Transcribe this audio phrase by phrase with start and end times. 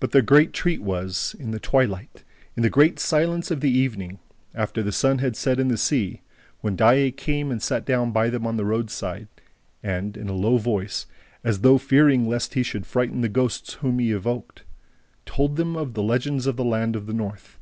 [0.00, 2.24] But their great treat was, in the twilight,
[2.56, 4.18] in the great silence of the evening,
[4.52, 6.22] after the sun had set in the sea,
[6.60, 9.28] when Daae came and sat down by them on the roadside
[9.80, 11.06] and, in a low voice,
[11.44, 14.64] as though fearing lest he should frighten the ghosts whom he evoked,
[15.24, 17.60] told them the legends of the land of the North.